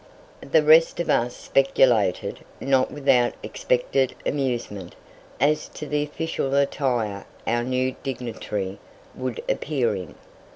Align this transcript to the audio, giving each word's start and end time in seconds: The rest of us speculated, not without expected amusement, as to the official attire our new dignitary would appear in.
The 0.41 0.63
rest 0.63 0.99
of 0.99 1.11
us 1.11 1.35
speculated, 1.35 2.39
not 2.59 2.89
without 2.89 3.35
expected 3.43 4.15
amusement, 4.25 4.95
as 5.39 5.67
to 5.75 5.85
the 5.85 6.01
official 6.01 6.55
attire 6.55 7.25
our 7.45 7.63
new 7.63 7.95
dignitary 8.01 8.79
would 9.13 9.43
appear 9.47 9.95
in. 9.95 10.15